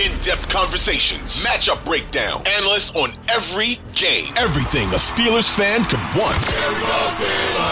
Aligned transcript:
In-depth 0.00 0.48
conversations, 0.48 1.44
matchup 1.44 1.84
breakdown, 1.84 2.42
analysts 2.56 2.96
on 2.96 3.12
every 3.28 3.78
game. 3.94 4.32
Everything 4.38 4.88
a 4.88 4.94
Steelers 4.94 5.46
fan 5.46 5.84
could 5.84 6.00
want. 6.18 6.40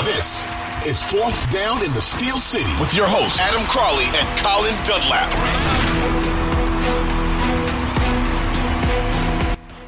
This 0.04 0.44
is 0.86 1.02
Fourth 1.02 1.50
Down 1.50 1.82
in 1.82 1.90
the 1.94 2.02
Steel 2.02 2.38
City 2.38 2.68
with 2.78 2.94
your 2.94 3.06
hosts, 3.06 3.40
Adam 3.40 3.66
Crowley 3.66 4.04
and 4.04 4.38
Colin 4.38 4.74
Dunlap. 4.84 5.32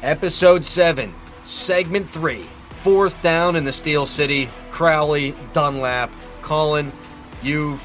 Episode 0.01 0.65
7, 0.65 1.13
Segment 1.43 2.09
3, 2.09 2.43
Fourth 2.81 3.21
Down 3.21 3.55
in 3.55 3.65
the 3.65 3.73
Steel 3.73 4.07
City, 4.07 4.49
Crowley, 4.71 5.35
Dunlap, 5.53 6.09
Colin, 6.41 6.91
you've 7.43 7.81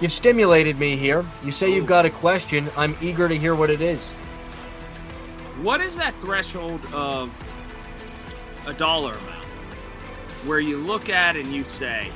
You've 0.00 0.12
stimulated 0.12 0.78
me 0.78 0.96
here. 0.96 1.24
You 1.42 1.50
say 1.50 1.74
you've 1.74 1.86
got 1.86 2.04
a 2.04 2.10
question. 2.10 2.68
I'm 2.76 2.94
eager 3.00 3.28
to 3.28 3.36
hear 3.36 3.54
what 3.54 3.70
it 3.70 3.80
is. 3.80 4.12
What 5.62 5.80
is 5.80 5.96
that 5.96 6.14
threshold 6.20 6.80
of 6.92 7.30
a 8.66 8.74
dollar 8.74 9.12
amount 9.12 9.44
where 10.44 10.60
you 10.60 10.76
look 10.76 11.08
at 11.08 11.34
and 11.36 11.46
you 11.52 11.64
say, 11.64 12.10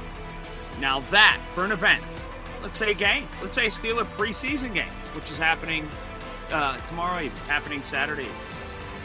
now 0.78 1.00
that 1.11 1.41
for 1.55 1.64
an 1.64 1.72
event, 1.72 2.05
let's 2.62 2.77
say 2.77 2.91
a 2.91 2.95
game, 2.95 3.27
let's 3.42 3.55
say 3.55 3.67
a 3.67 3.70
Steeler 3.70 4.05
preseason 4.17 4.75
game, 4.75 4.92
which 5.15 5.31
is 5.31 5.39
happening 5.39 5.89
uh, 6.53 6.77
tomorrow 6.87 7.17
evening, 7.22 7.42
happening 7.47 7.83
Saturday. 7.83 8.22
Evening. 8.25 8.37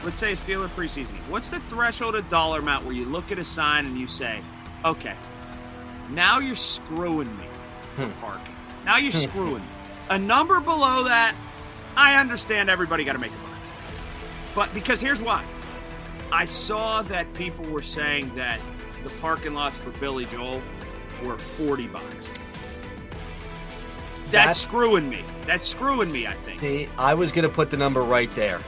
Let's 0.03 0.19
say 0.19 0.33
a 0.33 0.35
Steeler 0.35 0.67
preseason 0.69 1.11
game. 1.13 1.29
What's 1.29 1.49
the 1.49 1.61
threshold 1.61 2.15
of 2.15 2.29
dollar 2.29 2.59
amount 2.59 2.85
where 2.85 2.93
you 2.93 3.05
look 3.05 3.31
at 3.31 3.39
a 3.39 3.45
sign 3.45 3.85
and 3.85 3.97
you 3.97 4.07
say, 4.07 4.41
okay, 4.83 5.15
now 6.09 6.39
you're 6.39 6.55
screwing 6.57 7.35
me 7.37 7.45
for 7.95 8.05
Hmm. 8.05 8.21
parking. 8.21 8.51
Now 8.85 8.97
you're 8.97 9.11
screwing. 9.29 9.63
A 10.09 10.17
number 10.17 10.59
below 10.59 11.03
that, 11.03 11.35
I 11.97 12.15
understand 12.15 12.69
everybody 12.69 13.03
got 13.03 13.13
to 13.13 13.19
make 13.19 13.31
a 13.31 13.35
buck. 13.35 13.51
But 14.53 14.73
because 14.73 15.01
here's 15.01 15.21
why. 15.21 15.43
I 16.31 16.45
saw 16.45 17.01
that 17.03 17.31
people 17.33 17.65
were 17.65 17.81
saying 17.83 18.33
that 18.35 18.59
the 19.03 19.09
parking 19.21 19.53
lots 19.53 19.77
for 19.77 19.91
Billy 19.91 20.25
Joel 20.25 20.61
were 21.23 21.37
40 21.37 21.87
bucks. 21.87 22.05
That's, 24.25 24.31
That's- 24.31 24.61
screwing 24.61 25.09
me. 25.09 25.23
That's 25.45 25.67
screwing 25.67 26.11
me, 26.11 26.25
I 26.27 26.33
think. 26.37 26.59
See, 26.59 26.87
I 26.97 27.13
was 27.13 27.31
going 27.31 27.47
to 27.47 27.53
put 27.53 27.69
the 27.69 27.77
number 27.77 28.01
right 28.01 28.31
there. 28.31 28.59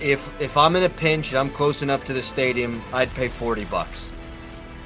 If 0.00 0.28
if 0.40 0.56
I'm 0.56 0.74
in 0.76 0.82
a 0.82 0.88
pinch 0.88 1.28
and 1.30 1.38
I'm 1.38 1.48
close 1.50 1.80
enough 1.82 2.04
to 2.04 2.12
the 2.12 2.20
stadium, 2.22 2.82
I'd 2.92 3.10
pay 3.14 3.28
40 3.28 3.64
bucks. 3.66 4.10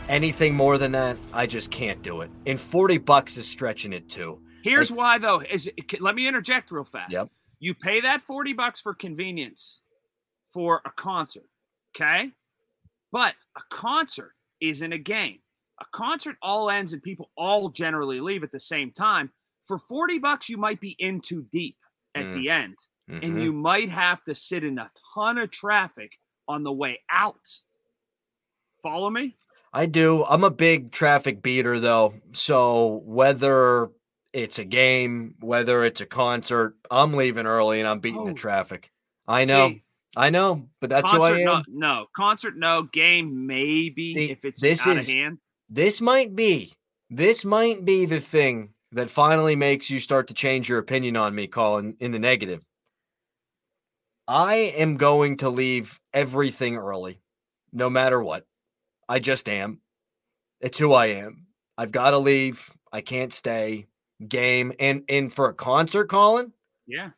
Anything 0.09 0.55
more 0.55 0.79
than 0.79 0.93
that, 0.93 1.17
I 1.33 1.47
just 1.47 1.71
can't 1.71 2.01
do 2.03 2.21
it. 2.21 2.31
And 2.45 2.61
40 2.61 2.99
bucks 2.99 3.37
is 3.37 3.47
stretching 3.49 3.93
it 3.93 4.09
too. 4.09 4.39
Here's 4.69 4.91
Like- 4.91 4.99
why 4.99 5.19
though. 5.19 5.41
Is 5.41 5.67
it, 5.69 6.01
let 6.01 6.15
me 6.15 6.27
interject 6.27 6.71
real 6.71 6.85
fast. 6.85 7.13
Yep. 7.13 7.31
You 7.59 7.75
pay 7.75 8.01
that 8.01 8.23
40 8.23 8.53
bucks 8.53 8.81
for 8.81 8.95
convenience 8.95 9.79
for 10.53 10.83
a 10.85 10.91
concert, 10.91 11.49
okay? 11.95 12.33
But 13.13 13.35
a 13.57 13.63
concert 13.71 14.35
isn't 14.61 14.93
a 14.93 14.99
game. 14.99 15.39
A 15.81 15.85
concert 15.93 16.37
all 16.43 16.71
ends 16.71 16.93
and 16.93 17.03
people 17.03 17.31
all 17.37 17.69
generally 17.69 18.21
leave 18.21 18.43
at 18.43 18.51
the 18.53 18.61
same 18.61 18.91
time. 18.93 19.31
For 19.67 19.79
40 19.79 20.19
bucks 20.19 20.49
you 20.49 20.57
might 20.57 20.81
be 20.81 20.97
in 20.99 21.21
too 21.21 21.43
deep 21.53 21.77
at 22.15 22.25
Mm. 22.25 22.35
the 22.35 22.51
end 22.51 22.77
and 23.09 23.23
Mhm. 23.23 23.43
you 23.43 23.53
might 23.53 23.89
have 23.91 24.25
to 24.25 24.35
sit 24.35 24.65
in 24.65 24.79
a 24.79 24.91
ton 25.15 25.39
of 25.39 25.51
traffic 25.51 26.19
on 26.49 26.63
the 26.63 26.73
way 26.73 27.01
out. 27.11 27.61
Follow 28.83 29.11
me? 29.11 29.37
I 29.73 29.87
do. 29.87 30.25
I'm 30.25 30.45
a 30.45 30.51
big 30.51 30.93
traffic 30.93 31.43
beater 31.43 31.79
though. 31.81 32.15
So 32.33 33.03
whether 33.05 33.91
it's 34.37 34.59
a 34.59 34.65
game, 34.65 35.35
whether 35.41 35.83
it's 35.83 36.03
a 36.03 36.07
concert, 36.07 36.77
I'm 36.91 37.15
leaving 37.15 37.47
early 37.47 37.81
and 37.81 37.89
I'm 37.89 38.01
beating 38.01 38.25
the 38.27 38.33
Oh. 38.33 38.35
traffic. 38.35 38.91
I 39.27 39.47
know. 39.47 39.71
See, 39.71 39.83
I 40.15 40.29
know, 40.31 40.69
but 40.81 40.91
that's 40.91 41.11
who 41.11 41.23
I 41.23 41.39
am. 41.41 41.45
no, 41.45 41.63
no. 41.69 42.07
Concert, 42.15 42.57
no. 42.57 42.83
Game, 42.93 43.47
maybe 43.47 44.13
See, 44.15 44.31
if 44.31 44.45
it's 44.45 44.61
this 44.61 44.87
out 44.87 44.99
is- 44.99 45.09
of 45.09 45.15
hand. 45.15 45.39
This 45.69 46.01
might 46.01 46.37
be 46.37 46.73
this 47.09 47.45
might 47.45 47.85
be 47.85 48.05
the 48.05 48.21
thing 48.21 48.75
that 48.93 49.09
finally 49.09 49.57
makes 49.57 49.89
you 49.91 50.01
start 50.01 50.29
to 50.29 50.35
change 50.35 50.69
your 50.69 50.79
opinion 50.79 51.17
on 51.17 51.35
me, 51.35 51.47
Colin, 51.47 51.97
in 52.01 52.11
the 52.13 52.19
negative. 52.19 52.65
I 54.29 54.55
am 54.77 54.97
going 54.97 55.37
to 55.39 55.49
leave 55.51 56.01
everything 56.13 56.77
early, 56.77 57.21
no 57.73 57.89
matter 57.89 58.21
what. 58.23 58.45
I 59.09 59.19
just 59.21 59.49
am. 59.49 59.81
It's 60.61 60.79
who 60.79 60.93
I 60.93 61.07
am. 61.07 61.47
I've 61.79 61.93
got 61.93 62.11
to 62.11 62.19
leave. 62.19 62.71
I 62.93 63.01
can't 63.03 63.33
stay. 63.33 63.87
Game 64.27 64.73
and 64.79 65.03
and 65.09 65.33
for 65.33 65.49
a 65.49 65.55
concert, 65.55 66.07
Colin, 66.09 66.53
Yeah. 66.87 67.11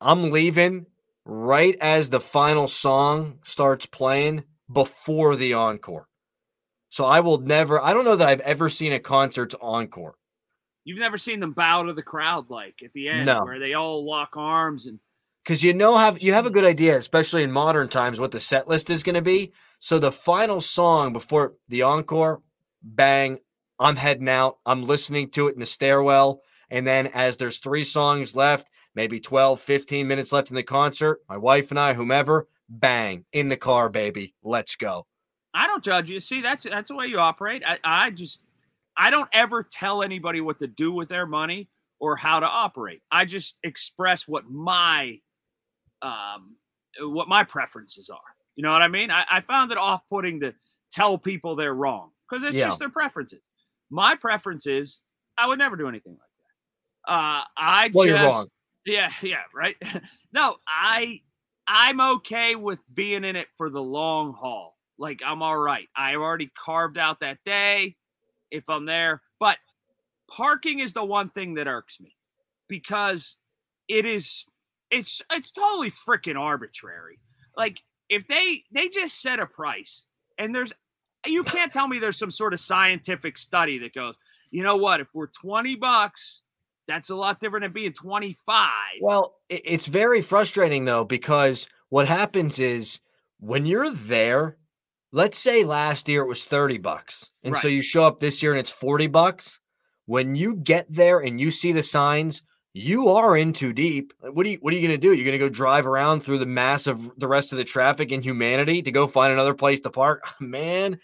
I'm 0.00 0.30
leaving 0.30 0.86
right 1.24 1.76
as 1.80 2.10
the 2.10 2.20
final 2.20 2.68
song 2.68 3.38
starts 3.44 3.86
playing 3.86 4.44
before 4.70 5.36
the 5.36 5.54
encore. 5.54 6.06
So 6.90 7.04
I 7.04 7.20
will 7.20 7.38
never, 7.38 7.80
I 7.82 7.94
don't 7.94 8.04
know 8.04 8.16
that 8.16 8.28
I've 8.28 8.40
ever 8.40 8.68
seen 8.68 8.92
a 8.92 9.00
concert's 9.00 9.54
encore. 9.60 10.14
You've 10.84 10.98
never 10.98 11.16
seen 11.16 11.40
them 11.40 11.52
bow 11.52 11.84
to 11.84 11.94
the 11.94 12.02
crowd 12.02 12.50
like 12.50 12.82
at 12.84 12.92
the 12.92 13.08
end 13.08 13.24
No. 13.26 13.42
where 13.44 13.58
they 13.58 13.72
all 13.72 14.04
lock 14.06 14.36
arms 14.36 14.86
and 14.86 15.00
Because 15.42 15.62
you 15.62 15.72
know 15.72 15.96
have 15.96 16.22
you 16.22 16.34
have 16.34 16.46
a 16.46 16.50
good 16.50 16.64
idea, 16.64 16.96
especially 16.98 17.42
in 17.42 17.50
modern 17.52 17.88
times, 17.88 18.20
what 18.20 18.32
the 18.32 18.40
set 18.40 18.68
list 18.68 18.90
is 18.90 19.02
going 19.02 19.14
to 19.14 19.22
be. 19.22 19.52
So 19.80 19.98
the 19.98 20.12
final 20.12 20.60
song 20.60 21.12
before 21.14 21.54
the 21.68 21.82
encore, 21.82 22.42
bang, 22.82 23.40
I'm 23.78 23.96
heading 23.96 24.28
out. 24.28 24.58
I'm 24.66 24.82
listening 24.84 25.30
to 25.30 25.48
it 25.48 25.54
in 25.54 25.60
the 25.60 25.66
stairwell. 25.66 26.40
And 26.70 26.86
then 26.86 27.08
as 27.08 27.36
there's 27.36 27.58
three 27.58 27.84
songs 27.84 28.34
left, 28.34 28.68
maybe 28.94 29.20
12, 29.20 29.60
15 29.60 30.06
minutes 30.08 30.32
left 30.32 30.50
in 30.50 30.56
the 30.56 30.62
concert, 30.62 31.20
my 31.28 31.36
wife 31.36 31.70
and 31.70 31.78
I, 31.78 31.94
whomever, 31.94 32.48
bang, 32.68 33.24
in 33.32 33.48
the 33.48 33.56
car, 33.56 33.88
baby. 33.88 34.34
Let's 34.42 34.76
go. 34.76 35.06
I 35.52 35.66
don't 35.66 35.84
judge 35.84 36.10
you. 36.10 36.18
See, 36.20 36.40
that's 36.40 36.64
that's 36.64 36.88
the 36.88 36.96
way 36.96 37.06
you 37.06 37.18
operate. 37.18 37.62
I, 37.64 37.78
I 37.84 38.10
just 38.10 38.42
I 38.96 39.10
don't 39.10 39.28
ever 39.32 39.62
tell 39.62 40.02
anybody 40.02 40.40
what 40.40 40.58
to 40.60 40.66
do 40.66 40.90
with 40.92 41.08
their 41.08 41.26
money 41.26 41.68
or 42.00 42.16
how 42.16 42.40
to 42.40 42.46
operate. 42.46 43.02
I 43.10 43.24
just 43.24 43.58
express 43.62 44.26
what 44.26 44.50
my 44.50 45.18
um 46.02 46.56
what 47.00 47.28
my 47.28 47.44
preferences 47.44 48.08
are. 48.08 48.18
You 48.56 48.62
know 48.62 48.72
what 48.72 48.82
I 48.82 48.88
mean? 48.88 49.10
I, 49.10 49.24
I 49.30 49.40
found 49.40 49.72
it 49.72 49.78
off 49.78 50.02
putting 50.08 50.40
to 50.40 50.54
tell 50.92 51.18
people 51.18 51.56
they're 51.56 51.74
wrong 51.74 52.10
because 52.28 52.44
it's 52.44 52.56
Yeah. 52.56 52.66
just 52.66 52.78
their 52.78 52.88
preferences. 52.88 53.40
My 53.90 54.16
preference 54.16 54.66
is 54.66 55.00
I 55.38 55.46
would 55.46 55.58
never 55.58 55.76
do 55.76 55.88
anything 55.88 56.12
like 56.12 56.20
that. 57.06 57.12
Uh 57.12 57.44
I 57.56 57.88
Well, 57.92 58.06
just 58.06 58.06
you're 58.06 58.18
wrong. 58.18 58.48
yeah, 58.86 59.12
yeah, 59.22 59.42
right. 59.54 59.76
no, 60.32 60.56
I 60.68 61.20
I'm 61.66 62.00
okay 62.00 62.54
with 62.56 62.80
being 62.92 63.24
in 63.24 63.36
it 63.36 63.48
for 63.56 63.70
the 63.70 63.82
long 63.82 64.34
haul. 64.34 64.78
Like 64.98 65.22
I'm 65.24 65.42
all 65.42 65.58
right. 65.58 65.88
I've 65.96 66.20
already 66.20 66.50
carved 66.56 66.98
out 66.98 67.20
that 67.20 67.38
day 67.44 67.96
if 68.50 68.68
I'm 68.70 68.86
there. 68.86 69.22
But 69.40 69.58
parking 70.30 70.80
is 70.80 70.92
the 70.92 71.04
one 71.04 71.30
thing 71.30 71.54
that 71.54 71.66
irks 71.68 72.00
me 72.00 72.16
because 72.68 73.36
it 73.88 74.06
is 74.06 74.44
it's 74.90 75.22
it's 75.32 75.50
totally 75.52 75.90
freaking 75.90 76.38
arbitrary. 76.38 77.20
Like 77.56 77.80
if 78.08 78.26
they 78.28 78.64
they 78.72 78.88
just 78.88 79.20
set 79.20 79.40
a 79.40 79.46
price 79.46 80.06
and 80.38 80.54
there's 80.54 80.72
you 81.26 81.44
can't 81.44 81.72
tell 81.72 81.88
me 81.88 81.98
there's 81.98 82.18
some 82.18 82.30
sort 82.30 82.54
of 82.54 82.60
scientific 82.60 83.38
study 83.38 83.78
that 83.78 83.94
goes, 83.94 84.14
you 84.50 84.62
know 84.62 84.76
what, 84.76 85.00
if 85.00 85.08
we're 85.14 85.28
20 85.28 85.76
bucks 85.76 86.42
That's 86.86 87.10
a 87.10 87.16
lot 87.16 87.40
different 87.40 87.64
than 87.64 87.72
being 87.72 87.92
25. 87.92 88.70
Well, 89.00 89.36
it's 89.48 89.86
very 89.86 90.22
frustrating 90.22 90.84
though 90.84 91.04
because 91.04 91.66
what 91.88 92.06
happens 92.06 92.58
is 92.58 93.00
when 93.40 93.66
you're 93.66 93.90
there, 93.90 94.56
let's 95.12 95.38
say 95.38 95.64
last 95.64 96.08
year 96.08 96.22
it 96.22 96.28
was 96.28 96.44
30 96.44 96.78
bucks. 96.78 97.30
And 97.42 97.54
right. 97.54 97.62
so 97.62 97.68
you 97.68 97.82
show 97.82 98.04
up 98.04 98.20
this 98.20 98.42
year 98.42 98.52
and 98.52 98.60
it's 98.60 98.70
40 98.70 99.06
bucks. 99.06 99.60
When 100.06 100.34
you 100.34 100.56
get 100.56 100.86
there 100.90 101.20
and 101.20 101.40
you 101.40 101.50
see 101.50 101.72
the 101.72 101.82
signs, 101.82 102.42
you 102.74 103.08
are 103.08 103.36
in 103.36 103.52
too 103.52 103.72
deep. 103.72 104.12
What 104.20 104.44
are 104.44 104.50
you 104.50 104.58
what 104.60 104.74
are 104.74 104.76
you 104.76 104.86
gonna 104.86 104.98
do? 104.98 105.14
You're 105.14 105.24
gonna 105.24 105.38
go 105.38 105.48
drive 105.48 105.86
around 105.86 106.20
through 106.20 106.38
the 106.38 106.46
mass 106.46 106.88
of 106.88 107.10
the 107.16 107.28
rest 107.28 107.52
of 107.52 107.58
the 107.58 107.64
traffic 107.64 108.10
and 108.10 108.22
humanity 108.22 108.82
to 108.82 108.90
go 108.90 109.06
find 109.06 109.32
another 109.32 109.54
place 109.54 109.80
to 109.80 109.90
park? 109.90 110.24
Man, 110.40 110.98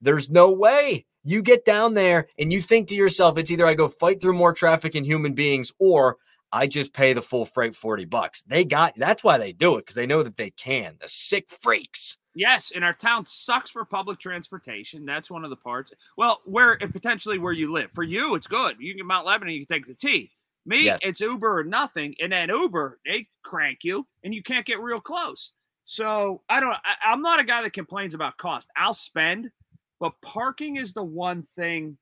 there's 0.00 0.30
no 0.30 0.52
way. 0.52 1.06
You 1.24 1.42
get 1.42 1.64
down 1.64 1.94
there 1.94 2.28
and 2.38 2.52
you 2.52 2.60
think 2.62 2.88
to 2.88 2.94
yourself, 2.94 3.38
it's 3.38 3.50
either 3.50 3.66
I 3.66 3.74
go 3.74 3.88
fight 3.88 4.20
through 4.20 4.34
more 4.34 4.52
traffic 4.52 4.94
and 4.94 5.04
human 5.04 5.34
beings 5.34 5.72
or 5.78 6.16
I 6.52 6.66
just 6.66 6.92
pay 6.92 7.12
the 7.12 7.22
full 7.22 7.44
freight 7.44 7.76
40 7.76 8.06
bucks. 8.06 8.42
They 8.42 8.64
got 8.64 8.94
that's 8.96 9.22
why 9.22 9.38
they 9.38 9.52
do 9.52 9.76
it 9.76 9.82
because 9.82 9.96
they 9.96 10.06
know 10.06 10.22
that 10.22 10.36
they 10.36 10.50
can. 10.50 10.96
The 11.00 11.08
sick 11.08 11.50
freaks. 11.50 12.16
Yes, 12.34 12.72
and 12.74 12.84
our 12.84 12.92
town 12.92 13.26
sucks 13.26 13.70
for 13.70 13.84
public 13.84 14.20
transportation. 14.20 15.04
That's 15.04 15.30
one 15.30 15.44
of 15.44 15.50
the 15.50 15.56
parts. 15.56 15.92
Well, 16.16 16.40
where 16.44 16.74
and 16.80 16.92
potentially 16.92 17.38
where 17.38 17.52
you 17.52 17.72
live. 17.72 17.90
For 17.92 18.04
you, 18.04 18.34
it's 18.34 18.46
good. 18.46 18.76
You 18.78 18.94
can 18.94 19.06
Mount 19.06 19.26
Lebanon, 19.26 19.54
you 19.54 19.66
can 19.66 19.76
take 19.76 19.86
the 19.86 19.94
T. 19.94 20.30
Me, 20.64 20.84
yes. 20.84 20.98
it's 21.02 21.20
Uber 21.20 21.60
or 21.60 21.64
nothing. 21.64 22.14
And 22.20 22.30
then 22.30 22.50
Uber, 22.50 23.00
they 23.06 23.26
crank 23.42 23.80
you 23.84 24.06
and 24.22 24.34
you 24.34 24.42
can't 24.42 24.66
get 24.66 24.80
real 24.80 25.00
close. 25.00 25.52
So 25.84 26.42
I 26.50 26.60
don't 26.60 26.72
I, 26.72 27.10
I'm 27.12 27.22
not 27.22 27.40
a 27.40 27.44
guy 27.44 27.62
that 27.62 27.72
complains 27.72 28.14
about 28.14 28.36
cost. 28.36 28.68
I'll 28.76 28.92
spend, 28.94 29.50
but 30.00 30.20
parking 30.22 30.76
is 30.76 30.92
the 30.92 31.02
one 31.02 31.42
thing 31.42 31.98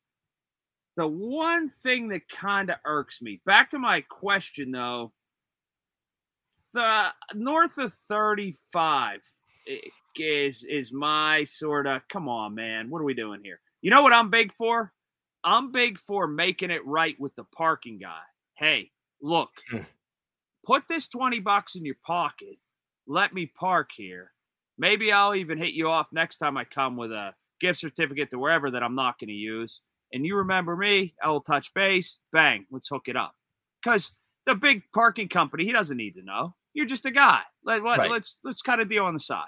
the 0.96 1.06
one 1.06 1.68
thing 1.68 2.08
that 2.08 2.28
kind 2.28 2.70
of 2.70 2.76
irks 2.86 3.20
me, 3.20 3.40
back 3.44 3.70
to 3.70 3.78
my 3.78 4.00
question 4.00 4.72
though, 4.72 5.12
the 6.72 7.08
north 7.34 7.78
of 7.78 7.92
35 8.08 9.20
is 10.16 10.64
is 10.64 10.92
my 10.92 11.44
sort 11.44 11.86
of 11.86 12.06
come 12.08 12.28
on, 12.28 12.54
man. 12.54 12.88
What 12.88 13.00
are 13.00 13.04
we 13.04 13.14
doing 13.14 13.40
here? 13.42 13.60
You 13.82 13.90
know 13.90 14.02
what 14.02 14.12
I'm 14.12 14.30
big 14.30 14.52
for? 14.54 14.92
I'm 15.44 15.70
big 15.70 15.98
for 15.98 16.26
making 16.26 16.70
it 16.70 16.84
right 16.86 17.18
with 17.20 17.34
the 17.36 17.44
parking 17.44 17.98
guy. 17.98 18.22
Hey, 18.54 18.90
look, 19.20 19.50
hmm. 19.70 19.78
put 20.64 20.84
this 20.88 21.08
20 21.08 21.40
bucks 21.40 21.76
in 21.76 21.84
your 21.84 21.96
pocket. 22.04 22.56
Let 23.06 23.32
me 23.34 23.46
park 23.46 23.90
here. 23.94 24.32
Maybe 24.78 25.12
I'll 25.12 25.34
even 25.34 25.58
hit 25.58 25.72
you 25.72 25.88
off 25.88 26.08
next 26.10 26.38
time 26.38 26.56
I 26.56 26.64
come 26.64 26.96
with 26.96 27.12
a 27.12 27.34
gift 27.60 27.80
certificate 27.80 28.30
to 28.30 28.38
wherever 28.38 28.70
that 28.70 28.82
I'm 28.82 28.94
not 28.94 29.18
going 29.18 29.28
to 29.28 29.34
use 29.34 29.80
and 30.12 30.24
you 30.24 30.36
remember 30.36 30.76
me, 30.76 31.14
I 31.22 31.28
will 31.28 31.40
touch 31.40 31.72
base, 31.74 32.18
bang, 32.32 32.66
let's 32.70 32.88
hook 32.88 33.08
it 33.08 33.16
up. 33.16 33.34
Because 33.82 34.12
the 34.46 34.54
big 34.54 34.82
parking 34.94 35.28
company, 35.28 35.64
he 35.64 35.72
doesn't 35.72 35.96
need 35.96 36.14
to 36.14 36.22
know. 36.22 36.54
You're 36.74 36.86
just 36.86 37.06
a 37.06 37.10
guy. 37.10 37.40
Let, 37.64 37.82
let, 37.82 37.98
right. 37.98 38.10
Let's 38.10 38.38
let's 38.44 38.62
cut 38.62 38.80
a 38.80 38.84
deal 38.84 39.04
on 39.04 39.14
the 39.14 39.20
side. 39.20 39.46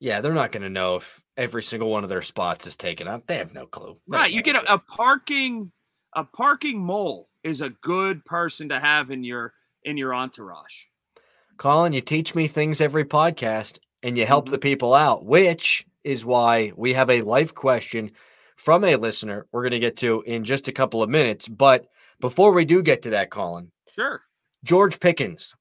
Yeah, 0.00 0.20
they're 0.20 0.32
not 0.32 0.52
going 0.52 0.62
to 0.62 0.70
know 0.70 0.96
if 0.96 1.20
every 1.36 1.62
single 1.62 1.90
one 1.90 2.04
of 2.04 2.10
their 2.10 2.22
spots 2.22 2.66
is 2.66 2.76
taken 2.76 3.08
up. 3.08 3.26
They 3.26 3.36
have 3.36 3.52
no 3.52 3.66
clue. 3.66 3.98
right, 4.06 4.30
you 4.30 4.42
get 4.42 4.56
a, 4.56 4.74
a 4.74 4.78
parking 4.78 5.72
a 6.14 6.24
parking 6.24 6.78
mole 6.78 7.28
is 7.42 7.60
a 7.60 7.70
good 7.82 8.24
person 8.24 8.68
to 8.68 8.78
have 8.78 9.10
in 9.10 9.24
your 9.24 9.52
in 9.84 9.96
your 9.96 10.14
entourage. 10.14 10.84
Colin, 11.56 11.92
you 11.92 12.00
teach 12.00 12.34
me 12.34 12.46
things 12.46 12.80
every 12.80 13.04
podcast 13.04 13.80
and 14.04 14.16
you 14.16 14.24
help 14.24 14.44
mm-hmm. 14.44 14.52
the 14.52 14.58
people 14.58 14.94
out, 14.94 15.24
which 15.24 15.84
is 16.08 16.24
why 16.24 16.72
we 16.74 16.94
have 16.94 17.10
a 17.10 17.20
life 17.20 17.54
question 17.54 18.10
from 18.56 18.82
a 18.82 18.96
listener 18.96 19.46
we're 19.52 19.62
going 19.62 19.72
to 19.72 19.78
get 19.78 19.98
to 19.98 20.22
in 20.22 20.42
just 20.42 20.66
a 20.66 20.72
couple 20.72 21.02
of 21.02 21.10
minutes. 21.10 21.46
But 21.46 21.86
before 22.18 22.52
we 22.52 22.64
do 22.64 22.82
get 22.82 23.02
to 23.02 23.10
that, 23.10 23.30
Colin. 23.30 23.70
Sure. 23.94 24.22
George 24.64 24.98
Pickens. 25.00 25.54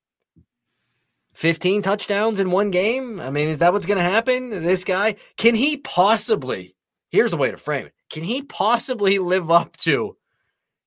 15 1.34 1.82
touchdowns 1.82 2.40
in 2.40 2.50
one 2.50 2.72
game? 2.72 3.20
I 3.20 3.30
mean, 3.30 3.50
is 3.50 3.60
that 3.60 3.74
what's 3.74 3.86
going 3.86 3.98
to 3.98 4.04
happen? 4.04 4.50
This 4.50 4.86
guy, 4.86 5.16
can 5.36 5.54
he 5.54 5.78
possibly, 5.78 6.76
here's 7.10 7.32
the 7.32 7.38
way 7.38 7.52
to 7.52 7.58
frame 7.58 7.86
it, 7.86 7.94
can 8.10 8.24
he 8.24 8.42
possibly 8.42 9.20
live 9.20 9.52
up 9.52 9.76
to 9.78 10.16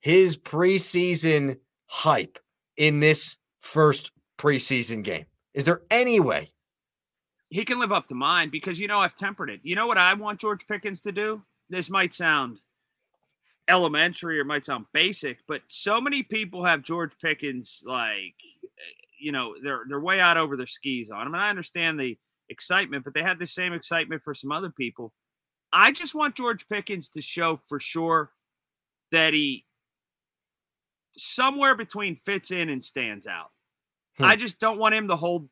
his 0.01 0.39
preseason 0.39 1.59
hype 1.87 2.39
in 2.79 3.01
this 3.01 3.37
first 3.61 4.11
preseason 4.39 5.05
game? 5.05 5.27
Is 5.53 5.65
there 5.65 5.83
any 5.91 6.19
way? 6.19 6.51
He 7.51 7.65
can 7.65 7.79
live 7.79 7.93
up 7.93 8.09
to 8.09 8.15
mine 8.15 8.49
because, 8.51 8.79
you 8.79 8.89
know, 8.89 9.01
I've 9.01 9.17
tempered 9.17 9.51
it. 9.51 9.61
You 9.63 9.77
know 9.77 9.87
what 9.87 9.99
I 9.99 10.15
want 10.15 10.41
George 10.41 10.67
Pickens 10.67 11.01
to 11.03 11.13
do? 11.13 11.43
this 11.71 11.89
might 11.89 12.13
sound 12.13 12.59
elementary 13.69 14.39
or 14.39 14.45
might 14.45 14.67
sound 14.67 14.85
basic, 14.93 15.39
but 15.47 15.63
so 15.69 16.01
many 16.01 16.23
people 16.23 16.65
have 16.65 16.83
George 16.83 17.13
Pickens 17.23 17.83
like 17.87 18.35
you 19.19 19.33
know 19.33 19.55
they're 19.63 19.85
they're 19.89 20.01
way 20.01 20.21
out 20.21 20.37
over 20.37 20.57
their 20.57 20.67
skis 20.67 21.11
on 21.11 21.27
him. 21.27 21.35
And 21.35 21.43
I 21.43 21.49
understand 21.49 21.99
the 21.99 22.19
excitement, 22.49 23.05
but 23.05 23.15
they 23.15 23.23
had 23.23 23.39
the 23.39 23.47
same 23.47 23.73
excitement 23.73 24.23
for 24.23 24.35
some 24.35 24.53
other 24.53 24.71
people. 24.71 25.13
I 25.73 25.93
just 25.93 26.17
want 26.17 26.35
George 26.35 26.69
Pickens 26.69 27.09
to 27.11 27.23
show 27.23 27.61
for 27.69 27.79
sure 27.79 28.33
that 29.13 29.33
he 29.33 29.65
somewhere 31.17 31.77
between 31.77 32.17
fits 32.17 32.51
in 32.51 32.69
and 32.69 32.83
stands 32.83 33.27
out. 33.29 33.51
Hmm. 34.19 34.25
I 34.25 34.37
just 34.37 34.59
don't 34.59 34.79
want 34.79 34.97
him 34.97 35.09
to 35.09 35.17
hold 35.17 35.49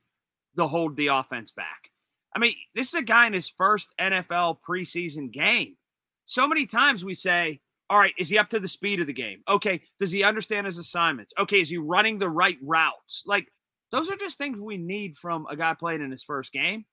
the 0.54 0.68
hold 0.68 0.96
the 0.96 1.08
offense 1.08 1.50
back. 1.50 1.90
I 2.34 2.38
mean, 2.38 2.54
this 2.74 2.88
is 2.88 2.94
a 2.94 3.02
guy 3.02 3.26
in 3.26 3.32
his 3.32 3.48
first 3.48 3.94
NFL 4.00 4.58
preseason 4.68 5.32
game. 5.32 5.76
So 6.24 6.46
many 6.46 6.66
times 6.66 7.04
we 7.04 7.14
say, 7.14 7.60
all 7.90 7.98
right, 7.98 8.12
is 8.18 8.28
he 8.28 8.38
up 8.38 8.50
to 8.50 8.60
the 8.60 8.68
speed 8.68 9.00
of 9.00 9.06
the 9.06 9.12
game? 9.12 9.42
Okay, 9.48 9.80
does 9.98 10.10
he 10.10 10.22
understand 10.22 10.66
his 10.66 10.78
assignments? 10.78 11.32
Okay, 11.38 11.60
is 11.60 11.70
he 11.70 11.78
running 11.78 12.18
the 12.18 12.28
right 12.28 12.58
routes? 12.62 13.22
Like, 13.26 13.48
those 13.90 14.10
are 14.10 14.16
just 14.16 14.36
things 14.36 14.60
we 14.60 14.76
need 14.76 15.16
from 15.16 15.46
a 15.50 15.56
guy 15.56 15.74
playing 15.74 16.02
in 16.02 16.10
his 16.10 16.22
first 16.22 16.52
game. 16.52 16.84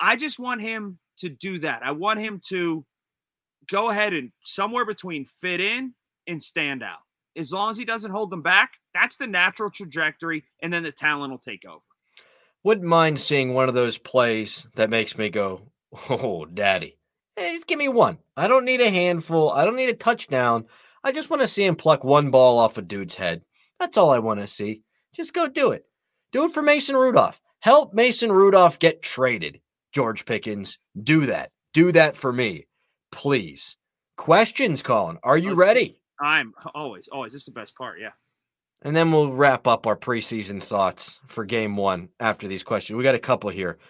I 0.00 0.16
just 0.16 0.40
want 0.40 0.60
him 0.60 0.98
to 1.18 1.28
do 1.28 1.60
that. 1.60 1.82
I 1.84 1.92
want 1.92 2.18
him 2.18 2.40
to 2.48 2.84
go 3.70 3.90
ahead 3.90 4.12
and 4.12 4.32
somewhere 4.44 4.84
between 4.84 5.26
fit 5.40 5.60
in 5.60 5.94
and 6.26 6.42
stand 6.42 6.82
out. 6.82 6.98
As 7.36 7.52
long 7.52 7.70
as 7.70 7.76
he 7.76 7.84
doesn't 7.84 8.10
hold 8.10 8.30
them 8.30 8.42
back, 8.42 8.72
that's 8.92 9.16
the 9.16 9.28
natural 9.28 9.70
trajectory, 9.70 10.44
and 10.62 10.72
then 10.72 10.82
the 10.82 10.90
talent 10.90 11.30
will 11.30 11.38
take 11.38 11.64
over. 11.64 11.84
Wouldn't 12.62 12.86
mind 12.86 13.20
seeing 13.20 13.54
one 13.54 13.68
of 13.68 13.74
those 13.74 13.98
plays 13.98 14.66
that 14.76 14.90
makes 14.90 15.16
me 15.16 15.30
go, 15.30 15.62
"Oh, 16.08 16.44
daddy." 16.44 16.98
Hey, 17.36 17.54
just 17.54 17.66
give 17.66 17.78
me 17.78 17.88
one. 17.88 18.18
I 18.36 18.48
don't 18.48 18.64
need 18.64 18.80
a 18.80 18.90
handful. 18.90 19.50
I 19.50 19.64
don't 19.64 19.76
need 19.76 19.88
a 19.88 19.94
touchdown. 19.94 20.66
I 21.02 21.12
just 21.12 21.30
want 21.30 21.40
to 21.42 21.48
see 21.48 21.64
him 21.64 21.76
pluck 21.76 22.04
one 22.04 22.30
ball 22.30 22.58
off 22.58 22.76
a 22.76 22.82
dude's 22.82 23.14
head. 23.14 23.42
That's 23.78 23.96
all 23.96 24.10
I 24.10 24.18
want 24.18 24.40
to 24.40 24.46
see. 24.46 24.82
Just 25.14 25.32
go 25.32 25.48
do 25.48 25.70
it. 25.70 25.86
Do 26.32 26.44
it 26.44 26.52
for 26.52 26.62
Mason 26.62 26.96
Rudolph. 26.96 27.40
Help 27.60 27.94
Mason 27.94 28.30
Rudolph 28.30 28.78
get 28.78 29.02
traded. 29.02 29.60
George 29.92 30.24
Pickens, 30.24 30.78
do 31.02 31.26
that. 31.26 31.50
Do 31.72 31.92
that 31.92 32.16
for 32.16 32.32
me, 32.32 32.66
please. 33.10 33.76
Questions, 34.16 34.82
Colin. 34.82 35.18
Are 35.22 35.38
you 35.38 35.54
ready? 35.54 35.98
I'm 36.20 36.52
always, 36.74 37.08
always. 37.08 37.32
This 37.32 37.42
is 37.42 37.46
the 37.46 37.52
best 37.52 37.74
part. 37.74 37.98
Yeah. 38.00 38.10
And 38.82 38.96
then 38.96 39.12
we'll 39.12 39.32
wrap 39.32 39.66
up 39.66 39.86
our 39.86 39.96
preseason 39.96 40.62
thoughts 40.62 41.20
for 41.26 41.44
game 41.44 41.76
one 41.76 42.08
after 42.18 42.48
these 42.48 42.62
questions. 42.62 42.96
We 42.96 43.04
got 43.04 43.14
a 43.14 43.18
couple 43.18 43.50
here. 43.50 43.78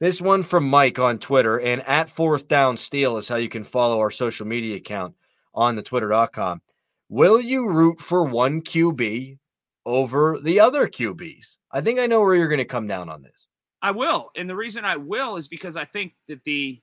This 0.00 0.18
one 0.18 0.42
from 0.42 0.66
Mike 0.66 0.98
on 0.98 1.18
Twitter 1.18 1.60
and 1.60 1.86
at 1.86 2.08
fourth 2.08 2.48
down 2.48 2.78
steel 2.78 3.18
is 3.18 3.28
how 3.28 3.36
you 3.36 3.50
can 3.50 3.64
follow 3.64 4.00
our 4.00 4.10
social 4.10 4.46
media 4.46 4.76
account 4.76 5.14
on 5.54 5.76
the 5.76 5.82
twitter.com. 5.82 6.62
Will 7.10 7.38
you 7.38 7.68
root 7.68 8.00
for 8.00 8.24
one 8.24 8.62
QB 8.62 9.36
over 9.84 10.38
the 10.42 10.58
other 10.58 10.88
QBs? 10.88 11.58
I 11.70 11.82
think 11.82 12.00
I 12.00 12.06
know 12.06 12.22
where 12.22 12.34
you're 12.34 12.48
going 12.48 12.58
to 12.58 12.64
come 12.64 12.86
down 12.86 13.10
on 13.10 13.20
this. 13.20 13.46
I 13.82 13.90
will. 13.90 14.30
And 14.36 14.48
the 14.48 14.56
reason 14.56 14.86
I 14.86 14.96
will 14.96 15.36
is 15.36 15.48
because 15.48 15.76
I 15.76 15.84
think 15.84 16.14
that 16.28 16.44
the 16.44 16.80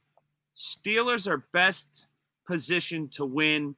Steelers 0.56 1.28
are 1.28 1.48
best 1.54 2.06
positioned 2.46 3.14
to 3.14 3.26
win 3.26 3.76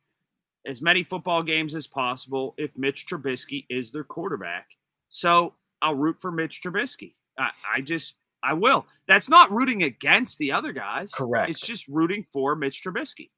as 0.69 0.81
many 0.81 1.03
football 1.03 1.41
games 1.41 1.73
as 1.73 1.87
possible 1.87 2.53
if 2.57 2.77
Mitch 2.77 3.07
Trubisky 3.07 3.65
is 3.69 3.91
their 3.91 4.03
quarterback. 4.03 4.67
So 5.09 5.55
I'll 5.81 5.95
root 5.95 6.17
for 6.21 6.31
Mitch 6.31 6.61
Trubisky. 6.63 7.15
I, 7.37 7.49
I 7.77 7.81
just 7.81 8.13
I 8.43 8.53
will. 8.53 8.85
That's 9.07 9.29
not 9.29 9.51
rooting 9.51 9.83
against 9.83 10.37
the 10.37 10.51
other 10.51 10.71
guys. 10.71 11.11
Correct. 11.11 11.49
It's 11.49 11.59
just 11.59 11.87
rooting 11.87 12.25
for 12.31 12.55
Mitch 12.55 12.83
Trubisky. 12.83 13.31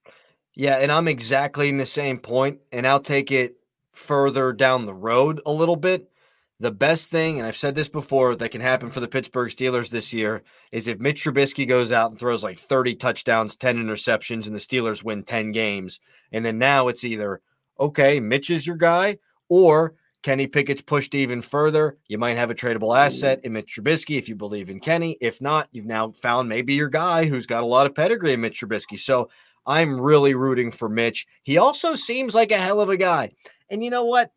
Yeah, 0.53 0.75
and 0.75 0.91
I'm 0.91 1.07
exactly 1.07 1.69
in 1.69 1.77
the 1.77 1.85
same 1.85 2.19
point, 2.19 2.59
and 2.71 2.85
I'll 2.85 2.99
take 2.99 3.31
it 3.31 3.55
further 3.93 4.51
down 4.51 4.85
the 4.85 4.93
road 4.93 5.41
a 5.45 5.51
little 5.51 5.77
bit. 5.77 6.11
The 6.61 6.71
best 6.71 7.09
thing, 7.09 7.39
and 7.39 7.47
I've 7.47 7.57
said 7.57 7.73
this 7.73 7.87
before, 7.87 8.35
that 8.35 8.51
can 8.51 8.61
happen 8.61 8.91
for 8.91 8.99
the 8.99 9.07
Pittsburgh 9.07 9.49
Steelers 9.49 9.89
this 9.89 10.13
year 10.13 10.43
is 10.71 10.87
if 10.87 10.99
Mitch 10.99 11.23
Trubisky 11.23 11.67
goes 11.67 11.91
out 11.91 12.11
and 12.11 12.19
throws 12.19 12.43
like 12.43 12.59
30 12.59 12.93
touchdowns, 12.97 13.55
10 13.55 13.83
interceptions, 13.83 14.45
and 14.45 14.53
the 14.53 14.59
Steelers 14.59 15.03
win 15.03 15.23
10 15.23 15.53
games. 15.53 15.99
And 16.31 16.45
then 16.45 16.59
now 16.59 16.87
it's 16.87 17.03
either, 17.03 17.41
okay, 17.79 18.19
Mitch 18.19 18.51
is 18.51 18.67
your 18.67 18.75
guy, 18.75 19.17
or 19.49 19.95
Kenny 20.21 20.45
Pickett's 20.45 20.83
pushed 20.83 21.15
even 21.15 21.41
further. 21.41 21.97
You 22.07 22.19
might 22.19 22.37
have 22.37 22.51
a 22.51 22.55
tradable 22.55 22.95
asset 22.95 23.43
in 23.43 23.53
Mitch 23.53 23.75
Trubisky 23.75 24.19
if 24.19 24.29
you 24.29 24.35
believe 24.35 24.69
in 24.69 24.79
Kenny. 24.79 25.17
If 25.19 25.41
not, 25.41 25.67
you've 25.71 25.87
now 25.87 26.11
found 26.11 26.47
maybe 26.47 26.75
your 26.75 26.89
guy 26.89 27.25
who's 27.25 27.47
got 27.47 27.63
a 27.63 27.65
lot 27.65 27.87
of 27.87 27.95
pedigree 27.95 28.33
in 28.33 28.41
Mitch 28.41 28.61
Trubisky. 28.61 28.99
So 28.99 29.31
I'm 29.65 29.99
really 29.99 30.35
rooting 30.35 30.69
for 30.69 30.89
Mitch. 30.89 31.25
He 31.41 31.57
also 31.57 31.95
seems 31.95 32.35
like 32.35 32.51
a 32.51 32.57
hell 32.57 32.81
of 32.81 32.89
a 32.89 32.97
guy. 32.97 33.31
And 33.71 33.83
you 33.83 33.89
know 33.89 34.05
what? 34.05 34.31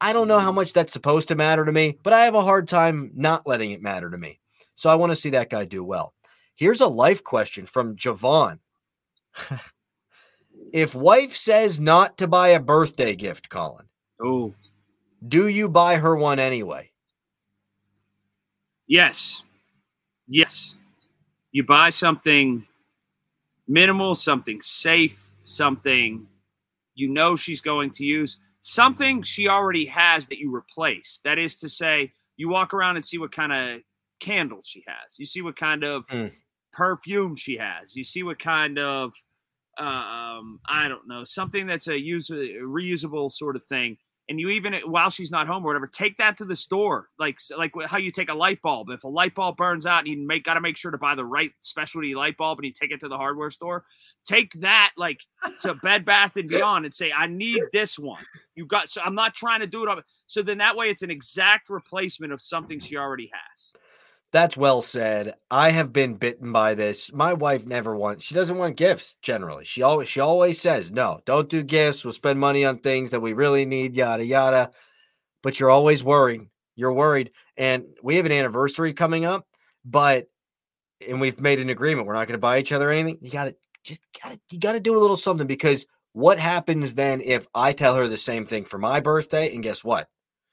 I 0.00 0.12
don't 0.12 0.28
know 0.28 0.38
how 0.38 0.52
much 0.52 0.72
that's 0.72 0.92
supposed 0.92 1.28
to 1.28 1.34
matter 1.34 1.64
to 1.64 1.72
me, 1.72 1.98
but 2.02 2.12
I 2.12 2.24
have 2.24 2.34
a 2.34 2.42
hard 2.42 2.68
time 2.68 3.10
not 3.14 3.46
letting 3.46 3.72
it 3.72 3.82
matter 3.82 4.10
to 4.10 4.16
me. 4.18 4.40
So 4.74 4.88
I 4.88 4.94
want 4.94 5.10
to 5.10 5.16
see 5.16 5.30
that 5.30 5.50
guy 5.50 5.66
do 5.66 5.84
well. 5.84 6.14
Here's 6.56 6.80
a 6.80 6.86
life 6.86 7.22
question 7.22 7.66
from 7.66 7.96
Javon. 7.96 8.58
if 10.72 10.94
wife 10.94 11.36
says 11.36 11.78
not 11.80 12.18
to 12.18 12.26
buy 12.26 12.48
a 12.48 12.60
birthday 12.60 13.14
gift, 13.14 13.48
Colin, 13.48 13.86
Oh, 14.22 14.54
do 15.26 15.48
you 15.48 15.68
buy 15.68 15.96
her 15.96 16.16
one 16.16 16.38
anyway? 16.38 16.90
yes. 18.86 19.42
Yes. 20.28 20.76
You 21.52 21.64
buy 21.64 21.90
something 21.90 22.66
minimal, 23.68 24.14
something 24.14 24.60
safe, 24.62 25.28
something 25.44 26.26
you 26.94 27.08
know 27.08 27.36
she's 27.36 27.60
going 27.60 27.90
to 27.92 28.04
use, 28.04 28.38
something 28.60 29.22
she 29.22 29.48
already 29.48 29.86
has 29.86 30.26
that 30.28 30.38
you 30.38 30.54
replace. 30.54 31.20
That 31.24 31.38
is 31.38 31.56
to 31.56 31.68
say, 31.68 32.12
you 32.36 32.48
walk 32.48 32.72
around 32.74 32.96
and 32.96 33.04
see 33.04 33.18
what 33.18 33.32
kind 33.32 33.52
of 33.52 33.80
candle 34.20 34.60
she 34.64 34.84
has. 34.86 35.18
You 35.18 35.26
see 35.26 35.42
what 35.42 35.56
kind 35.56 35.82
of 35.84 36.06
Mm. 36.08 36.32
perfume 36.72 37.36
she 37.36 37.56
has. 37.56 37.96
You 37.96 38.04
see 38.04 38.22
what 38.22 38.38
kind 38.38 38.78
of 38.78 39.12
um 39.78 40.60
I 40.68 40.88
don't 40.88 41.08
know, 41.08 41.24
something 41.24 41.66
that's 41.66 41.88
a 41.88 41.98
use 41.98 42.30
a 42.30 42.34
reusable 42.34 43.32
sort 43.32 43.56
of 43.56 43.64
thing. 43.66 43.96
And 44.30 44.38
you 44.38 44.50
even 44.50 44.74
while 44.84 45.10
she's 45.10 45.32
not 45.32 45.48
home 45.48 45.64
or 45.64 45.66
whatever, 45.66 45.88
take 45.88 46.16
that 46.18 46.38
to 46.38 46.44
the 46.44 46.54
store, 46.54 47.08
like 47.18 47.40
like 47.58 47.72
how 47.86 47.98
you 47.98 48.12
take 48.12 48.30
a 48.30 48.34
light 48.34 48.62
bulb. 48.62 48.88
If 48.90 49.02
a 49.02 49.08
light 49.08 49.34
bulb 49.34 49.56
burns 49.56 49.86
out, 49.86 49.98
and 49.98 50.06
you 50.06 50.24
make 50.24 50.44
got 50.44 50.54
to 50.54 50.60
make 50.60 50.76
sure 50.76 50.92
to 50.92 50.98
buy 50.98 51.16
the 51.16 51.24
right 51.24 51.50
specialty 51.62 52.14
light 52.14 52.36
bulb, 52.36 52.60
and 52.60 52.66
you 52.66 52.72
take 52.72 52.92
it 52.92 53.00
to 53.00 53.08
the 53.08 53.16
hardware 53.16 53.50
store. 53.50 53.84
Take 54.24 54.52
that 54.60 54.92
like 54.96 55.18
to 55.62 55.74
Bed 55.74 56.04
Bath 56.04 56.36
and 56.36 56.48
Beyond 56.48 56.84
and 56.84 56.94
say, 56.94 57.10
I 57.10 57.26
need 57.26 57.60
this 57.72 57.98
one. 57.98 58.22
You 58.54 58.66
got 58.66 58.88
so 58.88 59.02
I'm 59.02 59.16
not 59.16 59.34
trying 59.34 59.60
to 59.60 59.66
do 59.66 59.82
it 59.82 59.88
on. 59.88 60.00
So 60.28 60.42
then 60.42 60.58
that 60.58 60.76
way 60.76 60.90
it's 60.90 61.02
an 61.02 61.10
exact 61.10 61.68
replacement 61.68 62.32
of 62.32 62.40
something 62.40 62.78
she 62.78 62.96
already 62.96 63.32
has. 63.32 63.79
That's 64.32 64.56
well 64.56 64.80
said. 64.80 65.34
I 65.50 65.70
have 65.70 65.92
been 65.92 66.14
bitten 66.14 66.52
by 66.52 66.74
this. 66.74 67.12
My 67.12 67.32
wife 67.32 67.66
never 67.66 67.96
wants 67.96 68.24
she 68.24 68.34
doesn't 68.34 68.58
want 68.58 68.76
gifts 68.76 69.16
generally. 69.22 69.64
She 69.64 69.82
always 69.82 70.08
she 70.08 70.20
always 70.20 70.60
says, 70.60 70.92
"No, 70.92 71.20
don't 71.24 71.48
do 71.48 71.62
gifts. 71.62 72.04
We'll 72.04 72.12
spend 72.12 72.38
money 72.38 72.64
on 72.64 72.78
things 72.78 73.10
that 73.10 73.20
we 73.20 73.32
really 73.32 73.64
need, 73.64 73.96
yada 73.96 74.24
yada." 74.24 74.70
But 75.42 75.58
you're 75.58 75.70
always 75.70 76.04
worried. 76.04 76.42
You're 76.76 76.92
worried. 76.92 77.32
And 77.56 77.86
we 78.02 78.16
have 78.16 78.26
an 78.26 78.32
anniversary 78.32 78.92
coming 78.92 79.24
up, 79.24 79.46
but 79.84 80.28
and 81.06 81.20
we've 81.20 81.40
made 81.40 81.58
an 81.58 81.70
agreement. 81.70 82.06
We're 82.06 82.14
not 82.14 82.28
going 82.28 82.38
to 82.38 82.38
buy 82.38 82.58
each 82.58 82.72
other 82.72 82.90
anything. 82.90 83.18
You 83.22 83.30
got 83.30 83.44
to 83.44 83.56
just 83.82 84.02
got 84.22 84.32
to 84.32 84.40
you 84.50 84.60
got 84.60 84.72
to 84.72 84.80
do 84.80 84.96
a 84.96 85.00
little 85.00 85.16
something 85.16 85.46
because 85.46 85.86
what 86.12 86.38
happens 86.38 86.94
then 86.94 87.20
if 87.20 87.46
I 87.54 87.72
tell 87.72 87.96
her 87.96 88.06
the 88.06 88.16
same 88.16 88.46
thing 88.46 88.64
for 88.64 88.78
my 88.78 89.00
birthday 89.00 89.52
and 89.52 89.62
guess 89.62 89.82
what? 89.82 90.08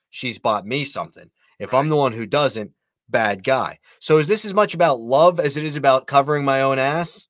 She's 0.10 0.40
bought 0.40 0.66
me 0.66 0.86
something. 0.86 1.30
If 1.60 1.74
I'm 1.74 1.90
the 1.90 1.96
one 1.96 2.14
who 2.14 2.26
doesn't, 2.26 2.72
bad 3.10 3.44
guy. 3.44 3.80
So 4.00 4.18
is 4.18 4.28
this 4.28 4.46
as 4.46 4.54
much 4.54 4.74
about 4.74 5.00
love 5.00 5.40
as 5.40 5.58
it 5.58 5.64
is 5.64 5.78
about 5.78 6.08
covering 6.08 6.46
my 6.46 6.62
own 6.62 6.80
ass? 6.80 7.28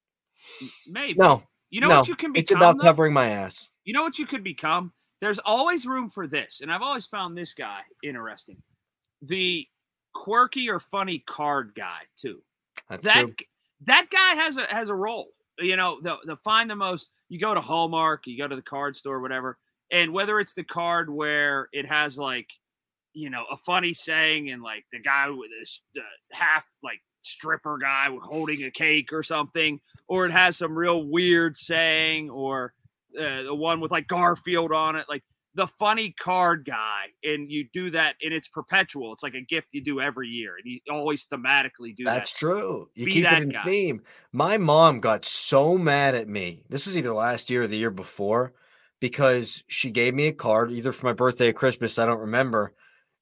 Maybe. 0.88 1.18
No. 1.18 1.44
You 1.70 1.82
know 1.82 1.90
no, 1.90 1.98
what 2.00 2.08
you 2.08 2.16
can 2.16 2.32
become? 2.32 2.42
It's 2.42 2.52
about 2.52 2.78
though? 2.78 2.84
covering 2.84 3.14
my 3.14 3.30
ass. 3.30 3.70
You 3.84 3.94
know 3.94 4.04
what 4.04 4.18
you 4.20 4.26
could 4.26 4.44
become? 4.44 4.94
There's 5.20 5.40
always 5.40 5.86
room 5.86 6.10
for 6.10 6.28
this. 6.28 6.62
And 6.62 6.72
I've 6.72 6.82
always 6.82 7.06
found 7.06 7.38
this 7.38 7.54
guy 7.54 7.82
interesting. 8.04 8.58
The 9.22 9.68
quirky 10.14 10.70
or 10.70 10.80
funny 10.80 11.20
card 11.28 11.74
guy, 11.76 12.00
too. 12.16 12.42
That's 12.90 13.04
That 13.04 13.22
true. 13.22 13.34
that 13.86 14.10
guy 14.10 14.36
has 14.36 14.58
a 14.58 14.66
has 14.70 14.90
a 14.90 14.96
role. 14.96 15.30
You 15.60 15.76
know, 15.76 16.00
the 16.02 16.18
the 16.26 16.36
find 16.38 16.70
the 16.70 16.76
most 16.76 17.12
you 17.30 17.40
go 17.40 17.54
to 17.54 17.62
Hallmark, 17.62 18.28
you 18.28 18.38
go 18.38 18.48
to 18.48 18.56
the 18.56 18.62
card 18.62 18.96
store, 18.96 19.20
whatever, 19.20 19.58
and 19.92 20.14
whether 20.14 20.40
it's 20.40 20.54
the 20.54 20.64
card 20.64 21.10
where 21.10 21.68
it 21.74 21.86
has 21.86 22.18
like, 22.18 22.48
you 23.18 23.32
know, 23.32 23.46
a 23.52 23.58
funny 23.58 23.94
saying 23.94 24.52
and 24.52 24.62
like 24.62 24.86
the 24.94 25.00
guy 25.00 25.28
with 25.30 25.50
this 25.60 25.82
uh, 25.98 26.02
half 26.32 26.66
like 26.84 27.00
stripper 27.24 27.80
guy 27.80 28.10
holding 28.22 28.64
a 28.64 28.72
cake 28.72 29.12
or 29.12 29.24
something, 29.24 29.80
or 30.08 30.26
it 30.26 30.32
has 30.32 30.58
some 30.58 30.78
real 30.78 31.04
weird 31.04 31.58
saying, 31.58 32.30
or 32.30 32.74
uh, 33.20 33.44
the 33.44 33.56
one 33.56 33.80
with 33.80 33.90
like 33.92 34.08
Garfield 34.08 34.72
on 34.72 34.96
it, 34.96 35.06
like 35.10 35.24
the 35.56 35.66
funny 35.66 36.14
card 36.20 36.64
guy, 36.64 37.06
and 37.24 37.50
you 37.50 37.68
do 37.74 37.90
that, 37.90 38.16
and 38.22 38.32
it's 38.32 38.48
perpetual. 38.48 39.14
It's 39.14 39.24
like 39.24 39.34
a 39.34 39.42
gift 39.42 39.70
you 39.72 39.84
do 39.84 40.00
every 40.00 40.28
year, 40.28 40.54
and 40.56 40.72
you 40.72 40.80
always 40.92 41.26
thematically 41.26 41.96
do 41.96 42.06
that. 42.06 42.14
That's 42.14 42.38
true. 42.38 42.90
You 42.94 43.06
Be 43.08 43.12
keep 43.14 43.26
it 43.26 43.42
in 43.42 43.50
guy. 43.50 43.64
theme. 43.64 44.02
My 44.32 44.60
mom 44.60 45.00
got 45.00 45.26
so 45.26 45.76
mad 45.76 46.14
at 46.14 46.30
me. 46.30 46.64
This 46.70 46.86
was 46.86 46.96
either 46.96 47.14
last 47.14 47.50
year 47.50 47.64
or 47.64 47.68
the 47.68 47.78
year 47.78 47.90
before 47.90 48.54
because 49.00 49.64
she 49.68 49.90
gave 49.90 50.14
me 50.14 50.28
a 50.28 50.34
card 50.34 50.72
either 50.72 50.92
for 50.92 51.08
my 51.08 51.14
birthday 51.14 51.50
or 51.50 51.54
Christmas. 51.54 51.98
I 51.98 52.06
don't 52.06 52.20
remember. 52.20 52.74